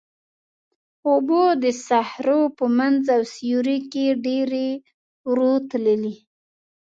اوبه 1.09 1.43
د 1.63 1.65
صخرو 1.87 2.41
په 2.57 2.65
منځ 2.77 3.03
او 3.15 3.21
سیوري 3.35 3.79
کې 3.91 4.05
ډېرې 4.25 4.69
ورو 5.27 5.51
تللې. 5.69 6.15